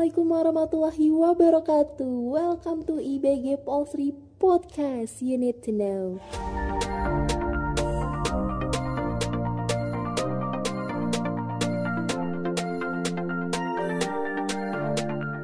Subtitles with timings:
[0.00, 2.32] Assalamualaikum warahmatullahi wabarakatuh.
[2.32, 5.20] Welcome to IBG Polsri Podcast.
[5.20, 6.16] You need to know.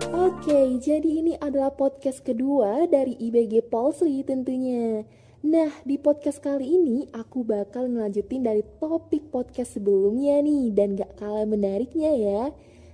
[0.09, 5.05] Oke, jadi ini adalah podcast kedua dari IBG Polsri tentunya.
[5.45, 11.13] Nah, di podcast kali ini aku bakal ngelanjutin dari topik podcast sebelumnya nih dan gak
[11.21, 12.43] kalah menariknya ya.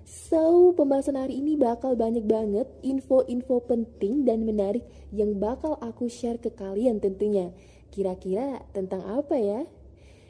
[0.03, 4.83] So, pembahasan hari ini bakal banyak banget info-info penting dan menarik
[5.15, 7.55] yang bakal aku share ke kalian tentunya.
[7.95, 9.63] Kira-kira tentang apa ya?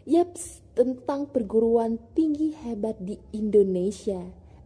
[0.04, 4.20] Yaps, tentang perguruan tinggi hebat di Indonesia.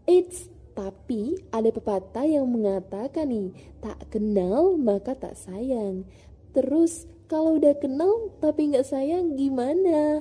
[0.08, 3.48] It's tapi ada pepatah yang mengatakan nih,
[3.80, 6.04] tak kenal maka tak sayang.
[6.52, 10.20] Terus kalau udah kenal tapi nggak sayang gimana?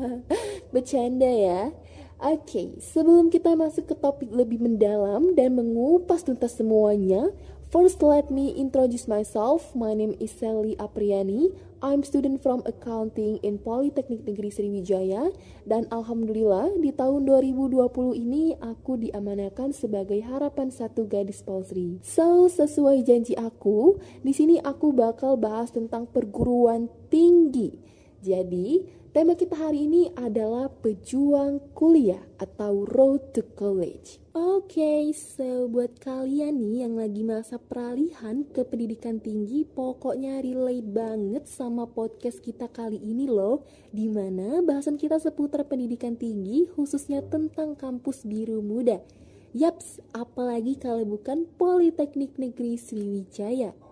[0.72, 1.74] Bercanda ya.
[2.18, 7.30] Oke, okay, sebelum kita masuk ke topik lebih mendalam dan mengupas tuntas semuanya,
[7.70, 9.70] First, let me introduce myself.
[9.76, 11.54] My name is Sally Apriani.
[11.78, 15.30] I'm student from Accounting in Politeknik Negeri Sriwijaya
[15.62, 17.86] dan alhamdulillah di tahun 2020
[18.18, 22.02] ini aku diamanakan sebagai harapan satu gadis Polsri.
[22.02, 27.78] So, sesuai janji aku, di sini aku bakal bahas tentang perguruan tinggi.
[28.24, 28.82] Jadi,
[29.18, 34.22] Tema kita hari ini adalah pejuang kuliah atau road to college.
[34.30, 40.86] Oke, okay, so buat kalian nih yang lagi masa peralihan ke pendidikan tinggi, pokoknya relate
[40.86, 47.18] banget sama podcast kita kali ini loh, di mana bahasan kita seputar pendidikan tinggi khususnya
[47.26, 49.02] tentang kampus biru muda.
[49.50, 53.87] Yaps, apalagi kalau bukan Politeknik Negeri Sriwijaya.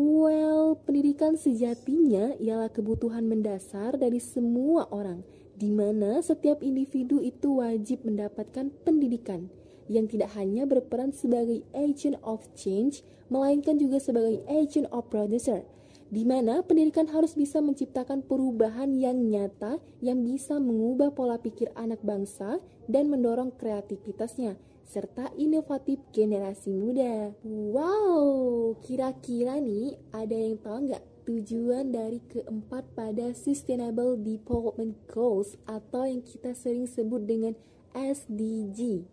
[0.00, 5.20] Well, pendidikan sejatinya ialah kebutuhan mendasar dari semua orang,
[5.60, 9.52] di mana setiap individu itu wajib mendapatkan pendidikan
[9.92, 15.68] yang tidak hanya berperan sebagai agent of change, melainkan juga sebagai agent of producer,
[16.08, 22.00] di mana pendidikan harus bisa menciptakan perubahan yang nyata yang bisa mengubah pola pikir anak
[22.00, 22.56] bangsa
[22.88, 24.56] dan mendorong kreativitasnya
[24.90, 27.30] serta inovatif generasi muda.
[27.46, 36.10] Wow, kira-kira nih ada yang tahu nggak tujuan dari keempat pada Sustainable Development Goals atau
[36.10, 37.54] yang kita sering sebut dengan
[37.94, 39.06] SDG?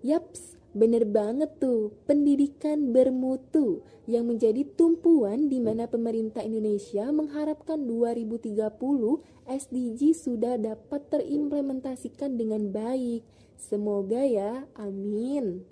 [0.00, 8.60] Yaps, bener banget tuh, pendidikan bermutu yang menjadi tumpuan di mana pemerintah Indonesia mengharapkan 2030
[9.48, 13.24] SDG sudah dapat terimplementasikan dengan baik
[13.56, 15.64] Semoga ya, amin.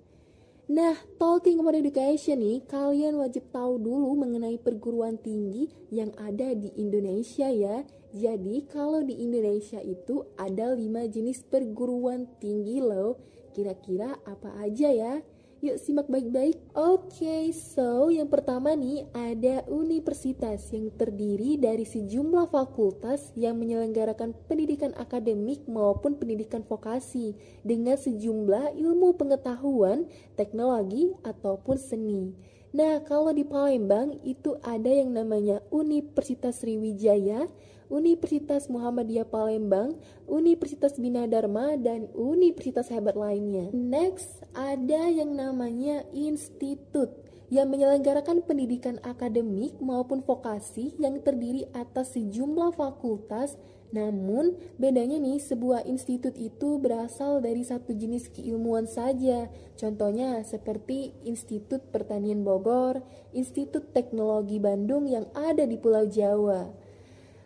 [0.64, 6.72] Nah, talking about education nih, kalian wajib tahu dulu mengenai perguruan tinggi yang ada di
[6.80, 7.84] Indonesia ya.
[8.16, 10.80] Jadi, kalau di Indonesia itu ada 5
[11.12, 13.20] jenis perguruan tinggi loh.
[13.54, 15.22] Kira-kira apa aja ya?
[15.64, 16.60] Yuk simak baik-baik.
[16.76, 24.36] Oke, okay, so yang pertama nih ada universitas yang terdiri dari sejumlah fakultas yang menyelenggarakan
[24.44, 27.32] pendidikan akademik maupun pendidikan vokasi
[27.64, 30.04] dengan sejumlah ilmu pengetahuan,
[30.36, 32.36] teknologi ataupun seni.
[32.74, 37.48] Nah, kalau di Palembang itu ada yang namanya Universitas Sriwijaya,
[37.92, 43.68] Universitas Muhammadiyah Palembang, Universitas Bina Dharma, dan universitas hebat lainnya.
[43.74, 47.12] Next, ada yang namanya institut
[47.52, 53.60] yang menyelenggarakan pendidikan akademik maupun vokasi yang terdiri atas sejumlah fakultas
[53.94, 59.46] namun bedanya nih sebuah institut itu berasal dari satu jenis keilmuan saja.
[59.78, 66.74] Contohnya seperti Institut Pertanian Bogor, Institut Teknologi Bandung yang ada di Pulau Jawa.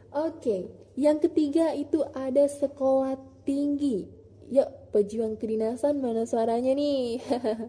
[0.09, 4.09] Oke, yang ketiga itu ada sekolah tinggi.
[4.49, 7.21] Yuk, pejuang kedinasan mana suaranya nih?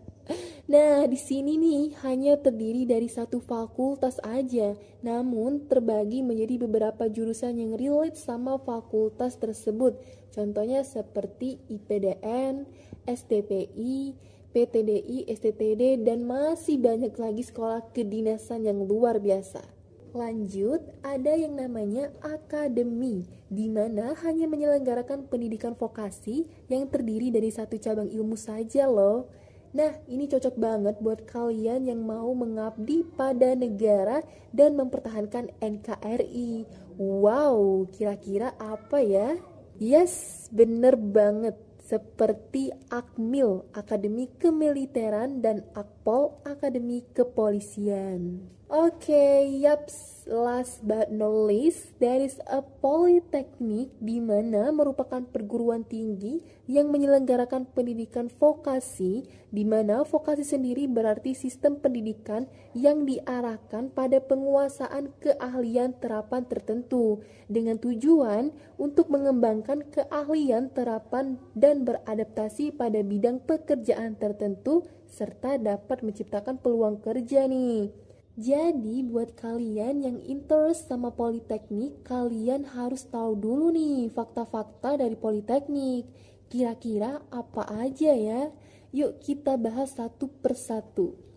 [0.72, 7.60] nah, di sini nih hanya terdiri dari satu fakultas aja, namun terbagi menjadi beberapa jurusan
[7.60, 10.00] yang relate sama fakultas tersebut.
[10.32, 12.64] Contohnya seperti IPDN,
[13.04, 14.16] STPI,
[14.56, 19.79] PTDI, STTD, dan masih banyak lagi sekolah kedinasan yang luar biasa.
[20.10, 27.78] Lanjut, ada yang namanya akademi, di mana hanya menyelenggarakan pendidikan vokasi yang terdiri dari satu
[27.78, 29.30] cabang ilmu saja loh.
[29.70, 36.66] Nah, ini cocok banget buat kalian yang mau mengabdi pada negara dan mempertahankan NKRI.
[36.98, 39.38] Wow, kira-kira apa ya?
[39.78, 41.54] Yes, bener banget.
[41.86, 45.70] Seperti Akmil, Akademi Kemiliteran, dan
[46.10, 48.42] Akpol, Akademi Kepolisian.
[48.66, 55.86] Oke, okay, yaps last but not least, there is a polytechnic di mana merupakan perguruan
[55.86, 64.18] tinggi yang menyelenggarakan pendidikan vokasi di mana vokasi sendiri berarti sistem pendidikan yang diarahkan pada
[64.18, 68.50] penguasaan keahlian terapan tertentu dengan tujuan
[68.82, 77.46] untuk mengembangkan keahlian terapan dan beradaptasi pada bidang pekerjaan tertentu serta dapat menciptakan peluang kerja
[77.50, 77.92] nih.
[78.40, 86.08] Jadi buat kalian yang interest sama politeknik, kalian harus tahu dulu nih fakta-fakta dari politeknik.
[86.48, 88.48] Kira-kira apa aja ya?
[88.96, 91.29] Yuk kita bahas satu persatu.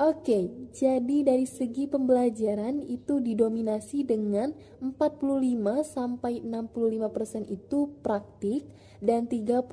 [0.00, 8.64] Oke, jadi dari segi pembelajaran itu didominasi dengan 45 sampai 65% itu praktik
[9.04, 9.68] dan 35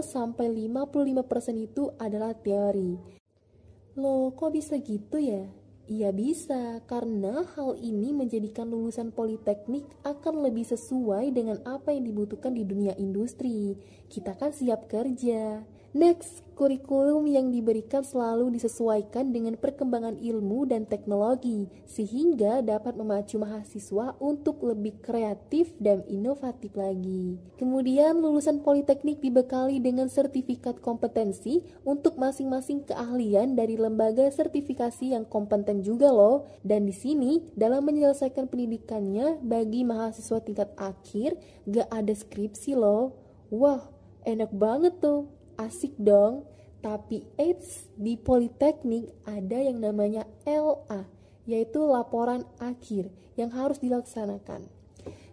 [0.00, 2.96] sampai 55% itu adalah teori.
[4.00, 5.44] Loh, kok bisa gitu ya?
[5.88, 12.56] Iya bisa, karena hal ini menjadikan lulusan politeknik akan lebih sesuai dengan apa yang dibutuhkan
[12.56, 13.76] di dunia industri.
[14.08, 15.64] Kita kan siap kerja.
[15.98, 24.14] Next, kurikulum yang diberikan selalu disesuaikan dengan perkembangan ilmu dan teknologi, sehingga dapat memacu mahasiswa
[24.22, 27.42] untuk lebih kreatif dan inovatif lagi.
[27.58, 35.82] Kemudian, lulusan politeknik dibekali dengan sertifikat kompetensi untuk masing-masing keahlian dari lembaga sertifikasi yang kompeten
[35.82, 36.46] juga loh.
[36.62, 41.34] Dan di sini, dalam menyelesaikan pendidikannya bagi mahasiswa tingkat akhir,
[41.66, 43.18] gak ada skripsi loh.
[43.50, 43.82] Wah,
[44.22, 46.46] enak banget tuh asik dong.
[46.78, 51.10] Tapi eits, di Politeknik ada yang namanya LA,
[51.42, 54.70] yaitu laporan akhir yang harus dilaksanakan.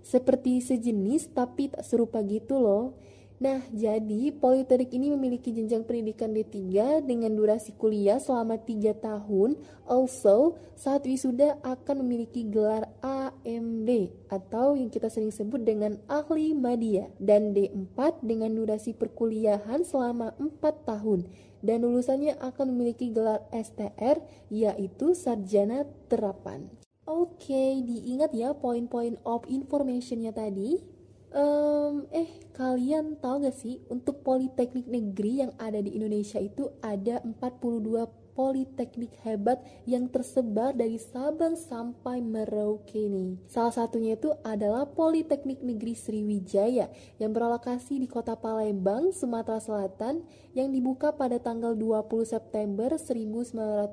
[0.01, 2.97] Seperti sejenis tapi tak serupa gitu loh.
[3.35, 9.59] Nah, jadi Politeknik ini memiliki jenjang pendidikan D3 dengan durasi kuliah selama 3 tahun.
[9.83, 13.89] Also, saat wisuda akan memiliki gelar AMD
[14.31, 20.87] atau yang kita sering sebut dengan ahli media dan D4 dengan durasi perkuliahan selama 4
[20.87, 21.27] tahun
[21.59, 26.71] dan lulusannya akan memiliki gelar STR yaitu sarjana terapan.
[27.05, 30.94] Oke, okay, diingat ya poin-poin of informationnya tadi.
[31.35, 37.19] Um, eh, kalian tahu gak sih untuk politeknik negeri yang ada di Indonesia itu ada
[37.27, 38.07] 42
[38.39, 43.35] politeknik hebat yang tersebar dari Sabang sampai Merauke nih.
[43.51, 46.87] Salah satunya itu adalah Politeknik Negeri Sriwijaya
[47.19, 50.23] yang berlokasi di Kota Palembang, Sumatera Selatan
[50.55, 53.91] yang dibuka pada tanggal 20 September 1982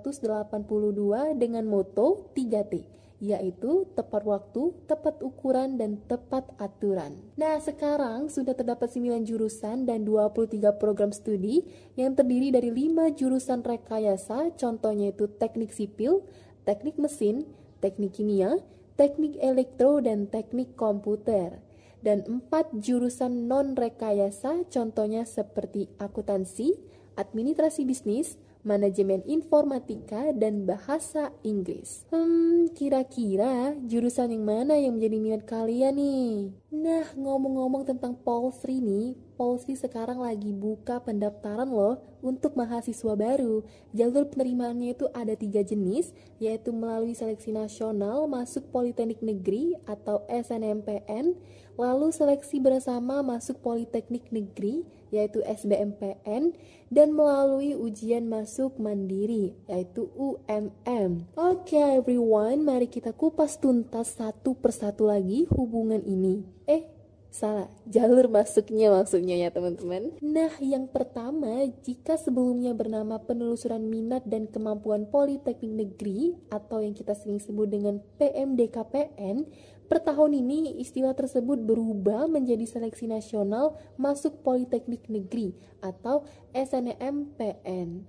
[1.34, 7.22] dengan moto 3T yaitu tepat waktu, tepat ukuran, dan tepat aturan.
[7.38, 11.62] Nah, sekarang sudah terdapat 9 jurusan dan 23 program studi
[11.94, 16.26] yang terdiri dari 5 jurusan rekayasa, contohnya itu teknik sipil,
[16.66, 17.46] teknik mesin,
[17.78, 18.58] teknik kimia,
[18.98, 21.62] teknik elektro, dan teknik komputer.
[22.02, 26.74] Dan 4 jurusan non-rekayasa, contohnya seperti akuntansi,
[27.14, 32.06] administrasi bisnis, manajemen informatika, dan bahasa Inggris.
[32.10, 36.54] Hmm, kira-kira jurusan yang mana yang menjadi minat kalian nih?
[36.72, 43.66] Nah, ngomong-ngomong tentang Polsri nih, Polsri sekarang lagi buka pendaftaran loh untuk mahasiswa baru.
[43.90, 51.34] Jalur penerimaannya itu ada tiga jenis, yaitu melalui seleksi nasional masuk Politeknik Negeri atau SNMPN,
[51.74, 56.54] lalu seleksi bersama masuk Politeknik Negeri, yaitu SBMPN,
[56.94, 61.26] dan melalui ujian masuk mandiri, yaitu UMM.
[61.34, 66.46] Oke okay, everyone, mari kita kupas tuntas satu persatu lagi hubungan ini.
[66.70, 67.01] Eh,
[67.32, 70.12] Salah, jalur masuknya maksudnya ya teman-teman.
[70.20, 77.16] Nah, yang pertama, jika sebelumnya bernama penelusuran minat dan kemampuan Politeknik Negeri atau yang kita
[77.16, 79.48] sering sebut dengan PMDKPN,
[79.88, 88.04] per tahun ini istilah tersebut berubah menjadi seleksi nasional masuk Politeknik Negeri atau SNMPN.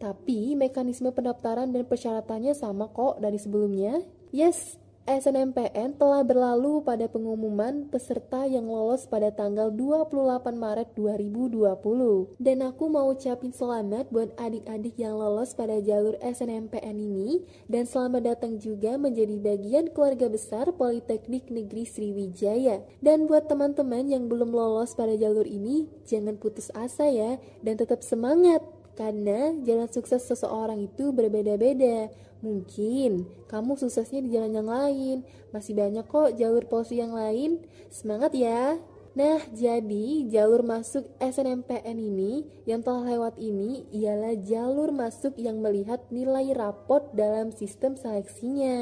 [0.00, 4.00] Tapi mekanisme pendaftaran dan persyaratannya sama kok dari sebelumnya.
[4.32, 10.14] Yes, SNMPN telah berlalu pada pengumuman peserta yang lolos pada tanggal 28
[10.54, 12.38] Maret 2020.
[12.38, 18.30] Dan aku mau ucapin selamat buat adik-adik yang lolos pada jalur SNMPN ini dan selamat
[18.30, 22.86] datang juga menjadi bagian keluarga besar Politeknik Negeri Sriwijaya.
[23.02, 28.06] Dan buat teman-teman yang belum lolos pada jalur ini, jangan putus asa ya dan tetap
[28.06, 28.62] semangat
[28.94, 32.12] karena jalan sukses seseorang itu berbeda-beda.
[32.42, 35.16] Mungkin kamu suksesnya di jalan yang lain.
[35.54, 37.62] Masih banyak kok jalur polisi yang lain.
[37.88, 38.82] Semangat ya.
[39.12, 46.00] Nah, jadi jalur masuk SNMPN ini yang telah lewat ini ialah jalur masuk yang melihat
[46.08, 48.80] nilai rapot dalam sistem seleksinya.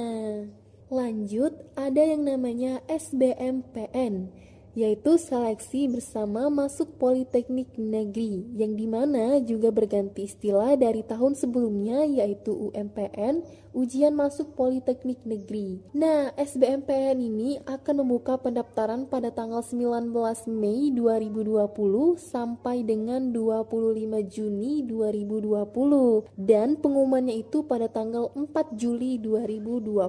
[0.86, 4.30] Lanjut, ada yang namanya SBMPN
[4.78, 12.06] yaitu seleksi bersama masuk Politeknik Negeri yang di mana juga berganti istilah dari tahun sebelumnya
[12.06, 15.78] yaitu UMPN ujian masuk Politeknik Negeri.
[15.94, 20.10] Nah, SBMPN ini akan membuka pendaftaran pada tanggal 19
[20.50, 30.02] Mei 2020 sampai dengan 25 Juni 2020 dan pengumumannya itu pada tanggal 4 Juli 2020.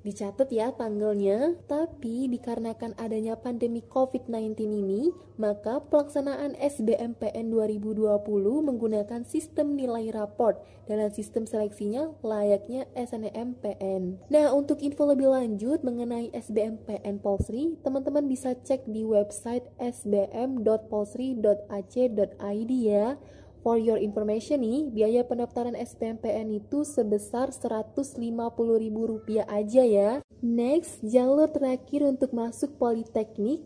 [0.00, 8.20] Dicatat ya tanggalnya, tapi dikarenakan adanya pandemi COVID-19 ini, maka pelaksanaan SBMPN 2020
[8.64, 14.30] menggunakan sistem nilai raport dalam sistem seleksinya layaknya sifatnya SNMPN.
[14.30, 23.18] Nah, untuk info lebih lanjut mengenai SBMPN Polsri, teman-teman bisa cek di website sbm.polsri.ac.id ya.
[23.60, 30.24] For your information nih, biaya pendaftaran SBMPN itu sebesar Rp150.000 aja ya.
[30.40, 33.60] Next, jalur terakhir untuk masuk Politeknik.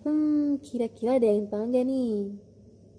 [0.00, 2.40] Hmm, kira-kira ada yang tahu nggak nih?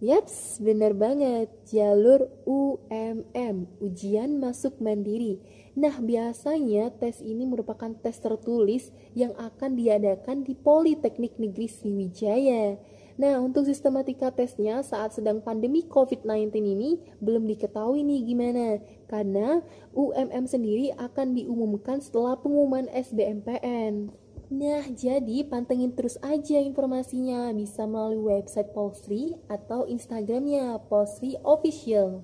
[0.03, 1.47] Yaps, benar banget.
[1.71, 5.39] Jalur UMM, ujian masuk mandiri.
[5.71, 12.75] Nah, biasanya tes ini merupakan tes tertulis yang akan diadakan di Politeknik Negeri Sriwijaya.
[13.15, 18.67] Nah, untuk sistematika tesnya saat sedang pandemi COVID-19 ini belum diketahui nih gimana.
[19.07, 19.63] Karena
[19.95, 24.24] UMM sendiri akan diumumkan setelah pengumuman SBMPN.
[24.55, 32.23] Nah, jadi pantengin terus aja informasinya bisa melalui website Polsri atau Instagramnya Polsri Official.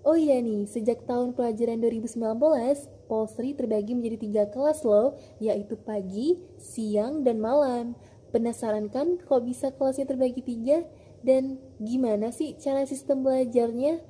[0.00, 6.40] Oh iya nih, sejak tahun pelajaran 2019, Polsri terbagi menjadi tiga kelas loh, yaitu pagi,
[6.56, 7.92] siang, dan malam.
[8.32, 10.88] Penasaran kan kok bisa kelasnya terbagi tiga?
[11.20, 14.00] Dan gimana sih cara sistem belajarnya?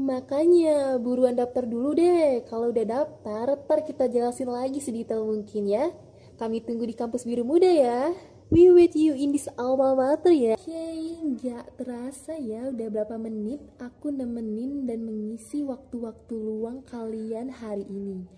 [0.00, 2.40] Makanya buruan daftar dulu deh.
[2.48, 5.92] Kalau udah daftar, ntar kita jelasin lagi sedetail mungkin ya.
[6.36, 8.12] Kami tunggu di kampus biru muda ya.
[8.52, 10.54] We wait you in this alma mater ya.
[10.54, 17.50] Oke, okay, nggak terasa ya udah berapa menit aku nemenin dan mengisi waktu-waktu luang kalian
[17.50, 18.28] hari ini.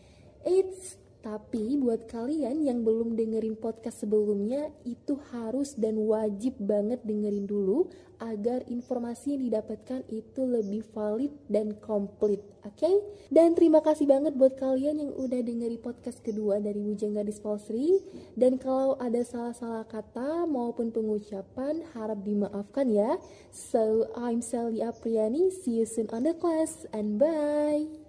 [0.46, 7.42] It's tapi buat kalian yang belum dengerin podcast sebelumnya, itu harus dan wajib banget dengerin
[7.42, 7.90] dulu
[8.22, 12.74] agar informasi yang didapatkan itu lebih valid dan komplit, oke?
[12.78, 12.94] Okay?
[13.30, 17.98] Dan terima kasih banget buat kalian yang udah dengerin podcast kedua dari Bujang Gadis Polsri.
[18.38, 23.18] Dan kalau ada salah-salah kata maupun pengucapan, harap dimaafkan ya.
[23.50, 28.07] So, I'm Sally Apriani, see you soon on the class, and bye!